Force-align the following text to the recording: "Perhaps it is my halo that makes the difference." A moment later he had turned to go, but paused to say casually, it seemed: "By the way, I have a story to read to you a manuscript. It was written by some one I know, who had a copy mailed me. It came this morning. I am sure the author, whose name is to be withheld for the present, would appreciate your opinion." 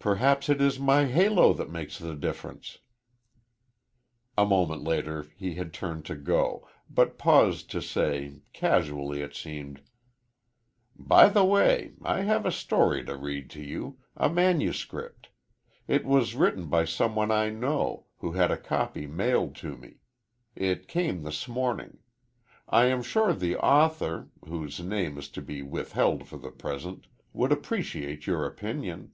"Perhaps 0.00 0.48
it 0.48 0.60
is 0.62 0.78
my 0.78 1.04
halo 1.06 1.52
that 1.52 1.68
makes 1.68 1.98
the 1.98 2.14
difference." 2.14 2.78
A 4.38 4.46
moment 4.46 4.82
later 4.84 5.26
he 5.36 5.56
had 5.56 5.70
turned 5.74 6.04
to 6.06 6.14
go, 6.14 6.66
but 6.88 7.18
paused 7.18 7.68
to 7.72 7.82
say 7.82 8.40
casually, 8.54 9.20
it 9.20 9.34
seemed: 9.34 9.82
"By 10.96 11.28
the 11.28 11.44
way, 11.44 11.92
I 12.00 12.20
have 12.22 12.46
a 12.46 12.52
story 12.52 13.04
to 13.04 13.16
read 13.16 13.50
to 13.50 13.62
you 13.62 13.98
a 14.16 14.30
manuscript. 14.30 15.28
It 15.88 16.06
was 16.06 16.36
written 16.36 16.68
by 16.68 16.84
some 16.86 17.14
one 17.16 17.30
I 17.32 17.50
know, 17.50 18.06
who 18.18 18.32
had 18.32 18.50
a 18.52 18.56
copy 18.56 19.06
mailed 19.06 19.62
me. 19.62 19.96
It 20.56 20.88
came 20.88 21.22
this 21.24 21.46
morning. 21.48 21.98
I 22.68 22.84
am 22.86 23.02
sure 23.02 23.34
the 23.34 23.56
author, 23.56 24.30
whose 24.46 24.80
name 24.80 25.18
is 25.18 25.28
to 25.30 25.42
be 25.42 25.60
withheld 25.60 26.26
for 26.28 26.38
the 26.38 26.52
present, 26.52 27.08
would 27.34 27.50
appreciate 27.52 28.26
your 28.28 28.46
opinion." 28.46 29.12